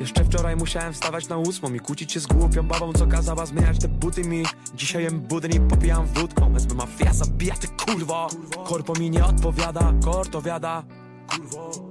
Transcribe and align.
Jeszcze 0.00 0.24
wczoraj 0.24 0.56
musiałem 0.56 0.92
wstawać 0.92 1.28
na 1.28 1.36
ósmą 1.36 1.74
I 1.74 1.80
kłócić 1.80 2.12
się 2.12 2.20
z 2.20 2.26
głupią 2.26 2.62
babą, 2.62 2.92
co 2.92 3.06
kazała 3.06 3.46
zmieniać 3.46 3.78
te 3.78 3.88
buty 3.88 4.22
mi. 4.22 4.42
Dzisiaj 4.74 5.02
jem 5.02 5.20
budyń 5.20 5.54
i 5.54 5.60
popijam 5.60 6.06
wódką 6.06 6.52
Wezmę 6.52 6.74
mafia, 6.74 7.12
zabija 7.12 7.54
ty 7.54 7.68
kurwo. 7.68 8.28
Korpo 8.64 8.92
mi 8.92 9.10
nie 9.10 9.24
odpowiada, 9.24 9.92
korto 10.04 10.42
wiada 10.42 10.82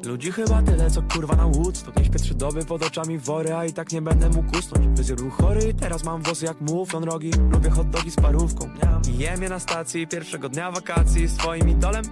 Ludzi 0.05 0.31
chyba 0.31 0.61
tyle 0.61 0.91
co 0.91 1.01
kurwa 1.01 1.35
na 1.35 1.47
Woodstock 1.47 1.97
Nie 1.97 2.05
śpię 2.05 2.35
doby 2.35 2.65
pod 2.65 2.83
oczami 2.83 3.17
wory, 3.17 3.53
a 3.53 3.65
i 3.65 3.73
tak 3.73 3.91
nie 3.91 4.01
będę 4.01 4.29
mógł 4.29 4.57
usnąć. 4.57 4.97
Wyzjadł 4.97 5.21
był 5.21 5.31
chory 5.31 5.69
i 5.69 5.73
teraz 5.73 6.03
mam 6.03 6.21
włosy 6.21 6.45
jak 6.45 6.61
muflon 6.61 7.03
rogi. 7.03 7.31
Lubię 7.51 7.69
hot 7.69 7.89
dogi 7.89 8.11
z 8.11 8.15
parówką. 8.15 8.69
I 9.09 9.17
jem 9.17 9.43
je 9.43 9.49
na 9.49 9.59
stacji 9.59 10.07
pierwszego 10.07 10.49
dnia 10.49 10.71
wakacji 10.71 11.27
Z 11.27 11.37
twoim 11.37 11.69
idolem, 11.69 12.05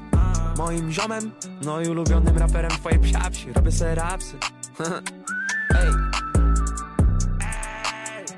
moim 0.57 0.91
ziomem 0.91 1.31
No 1.61 1.81
i 1.81 1.89
ulubionym 1.89 2.37
raperem 2.37 2.71
twojej 2.71 2.99
psiapsi. 2.99 3.53
Robię 3.53 3.71
se 3.71 3.95
rapsy 3.95 4.37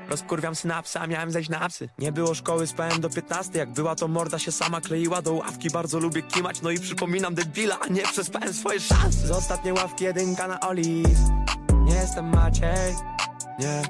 Rozkurwiam 0.08 0.54
synapsy, 0.54 0.98
a 0.98 1.06
miałem 1.06 1.30
zejść 1.30 1.50
na 1.50 1.68
psy 1.68 1.88
Nie 1.98 2.12
było 2.12 2.34
szkoły, 2.34 2.66
spałem 2.66 3.00
do 3.00 3.10
15 3.10 3.58
Jak 3.58 3.72
była 3.72 3.94
to 3.94 4.08
morda 4.08 4.38
się 4.38 4.52
sama 4.52 4.80
kleiła 4.80 5.22
do 5.22 5.32
ławki. 5.32 5.70
Bardzo 5.70 5.98
lubię 5.98 6.22
kimać, 6.22 6.62
no 6.62 6.70
i 6.70 6.80
przypominam 6.80 7.34
debila 7.34 7.78
A 7.80 7.86
nie 7.86 8.02
przespałem 8.02 8.54
swoje 8.54 8.80
szanse. 8.80 9.26
Z 9.26 9.30
ostatniej 9.30 9.74
ławki 9.74 10.04
jedynka 10.04 10.48
na 10.48 10.60
Olis. 10.60 11.18
Nie 11.84 11.94
jestem 11.94 12.28
Maciej, 12.28 12.94
nie. 13.58 13.82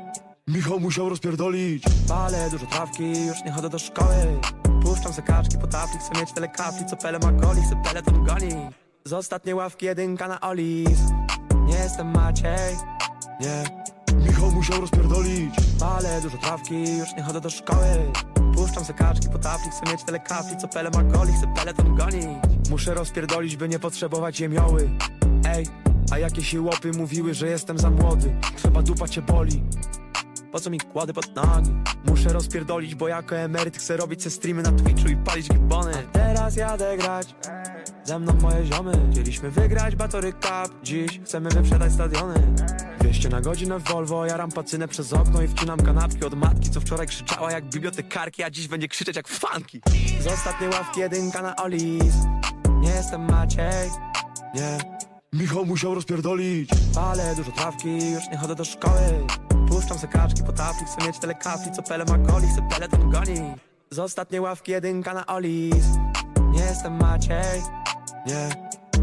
Michał 0.49 0.81
musiał 0.81 1.09
rozpierdolić. 1.09 1.85
Palę 2.09 2.49
dużo 2.51 2.67
trawki, 2.67 3.27
już 3.27 3.45
nie 3.45 3.53
chodzę 3.53 3.69
do 3.69 3.79
szkoły. 3.79 4.41
Puszczam 4.83 5.13
se 5.13 5.23
kaczki 5.23 5.59
po 5.59 5.67
tafli, 5.67 5.99
chcę 5.99 6.21
mieć 6.21 6.33
tyle 6.33 6.49
kapli 6.49 6.87
Co 6.87 6.97
pele 6.97 7.19
ma 7.19 7.33
goli, 7.33 7.63
chcę 7.63 7.83
peleton 7.85 8.25
goni. 8.25 8.71
Z 9.05 9.13
ostatniej 9.13 9.55
ławki 9.55 9.87
jedynka 9.87 10.29
na 10.29 10.41
Olis. 10.41 11.01
Nie 11.67 11.75
jestem 11.75 12.11
Maciej, 12.11 12.77
nie. 13.41 13.65
Michał 14.27 14.51
musiał 14.51 14.81
rozpierdolić. 14.81 15.55
Palę 15.81 16.21
dużo 16.23 16.39
trawki, 16.39 16.99
już 16.99 17.15
nie 17.17 17.23
chodzę 17.23 17.41
do 17.41 17.51
szkoły. 17.51 18.13
Puszczam 18.55 18.85
se 18.85 18.95
kaczki 18.95 19.29
po 19.29 19.39
tafli, 19.39 19.71
chcę 19.71 19.93
mieć 19.93 20.05
tyle 20.05 20.21
kapli 20.21 20.57
Co 20.57 20.69
pele 20.69 20.91
ma 20.91 21.03
goli, 21.03 21.33
chcę 21.33 21.55
peleton 21.57 21.97
gonić. 21.97 22.27
Muszę 22.71 22.95
rozpierdolić, 22.95 23.57
by 23.57 23.69
nie 23.69 23.79
potrzebować 23.79 24.37
ziemioły. 24.37 24.91
Ej, 25.45 25.67
a 26.13 26.19
jakieś 26.19 26.55
łopy 26.55 26.91
mówiły, 26.93 27.35
że 27.35 27.47
jestem 27.47 27.79
za 27.79 27.91
młody? 27.91 28.37
Trzeba 28.57 28.83
dupa 28.83 29.09
cię 29.09 29.23
boli. 29.23 29.63
Po 30.53 30.61
co 30.61 30.71
mi 30.71 30.81
kładę 30.81 31.13
pod 31.13 31.37
nogi? 31.37 31.71
Muszę 32.07 32.33
rozpierdolić, 32.33 32.95
bo 32.95 33.09
jako 33.09 33.37
emeryt 33.37 33.77
chcę 33.77 33.97
robić 33.97 34.23
se 34.23 34.31
streamy 34.31 34.63
na 34.63 34.73
Twitchu 34.73 35.09
i 35.09 35.17
palić 35.17 35.49
gibony 35.49 35.93
teraz 36.49 36.57
jadę 36.57 36.97
grać. 36.97 37.35
Ze 38.05 38.19
mną 38.19 38.33
moje 38.43 38.67
ziomy 38.67 38.93
Chcieliśmy 39.13 39.51
wygrać 39.51 39.97
Batory 39.97 40.33
Cup. 40.33 40.83
Dziś 40.83 41.21
chcemy 41.25 41.51
wyprzedać 41.51 41.93
stadiony. 41.93 42.55
200 43.01 43.29
na 43.29 43.41
godzinę 43.41 43.79
w 43.79 43.85
Volvo 43.85 44.27
Jaram 44.27 44.53
pacynę 44.53 44.89
przez 44.89 45.13
okno 45.13 45.43
i 45.43 45.49
wcinam 45.49 45.81
kanapki. 45.81 46.25
Od 46.25 46.35
matki 46.35 46.71
Co 46.71 46.81
wczoraj 46.81 47.07
krzyczała 47.07 47.53
jak 47.53 47.65
bibliotekarki 47.65 48.43
A 48.43 48.51
dziś 48.51 48.69
będzie 48.69 48.89
krzyczeć 48.89 49.17
jak 49.17 49.29
fanki. 49.29 49.81
Z 50.21 50.27
ostatniej 50.27 50.71
ławki 50.71 51.01
jedynka 51.01 51.43
na 51.43 51.57
Olis. 51.57 52.15
Nie 52.81 52.91
jestem 52.91 53.31
Maciej. 53.31 53.91
Nie. 54.55 54.79
Michał 55.33 55.67
musiał 55.67 55.95
rozpierdolić. 55.95 56.71
Palę 56.95 57.35
dużo 57.37 57.53
trawki, 57.53 58.13
już 58.13 58.29
nie 58.33 58.37
chodzę 58.37 58.55
do 58.55 58.65
szkoły. 58.65 59.27
Puszczam 59.69 59.99
se 59.99 60.09
kaczki 60.09 60.43
po 60.43 60.53
tafli, 60.53 60.87
chcę 60.87 61.07
mieć 61.07 61.19
tyle 61.19 61.35
kapli 61.35 61.73
Co 61.73 61.83
pele 61.83 62.05
ma 62.05 62.19
goli, 62.19 62.47
chcę 62.49 62.69
peleton 62.71 63.11
goni. 63.11 63.55
Z 63.91 63.99
ostatniej 63.99 64.41
ławki 64.41 64.73
jedynka 64.73 65.15
na 65.15 65.27
Olis 65.27 66.08
Nie 66.51 66.61
jestem 66.61 66.97
Maciej, 66.97 67.63
nie. 68.27 68.49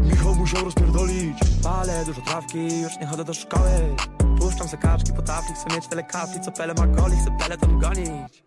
Michał 0.00 0.34
musiał 0.34 0.64
rozpierdolić. 0.64 1.38
Palę 1.62 2.04
dużo 2.04 2.20
trawki, 2.20 2.80
już 2.80 2.98
nie 3.00 3.06
chodzę 3.06 3.24
do 3.24 3.34
szkoły. 3.34 3.96
Puszczam 4.38 4.68
se 4.68 4.76
kaczki 4.76 5.12
po 5.12 5.22
tafli, 5.22 5.54
chcę 5.54 5.76
mieć 5.76 5.86
tyle 5.86 6.02
kapli 6.02 6.40
Co 6.40 6.52
pele 6.52 6.74
ma 6.74 6.86
goli, 6.86 7.16
chcę 7.16 7.36
peleton 7.38 7.78
gonić 7.78 8.45